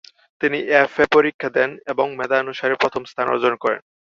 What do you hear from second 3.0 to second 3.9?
স্থান অর্জন করেন।